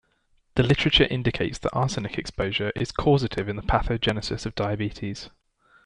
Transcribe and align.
The 0.55 0.63
literature 0.63 1.05
indicates 1.07 1.59
that 1.59 1.75
arsenic 1.75 2.17
exposure 2.17 2.71
is 2.75 2.91
causative 2.91 3.47
in 3.47 3.55
the 3.55 3.61
pathogenesis 3.61 4.47
of 4.47 4.55
diabetes. 4.55 5.29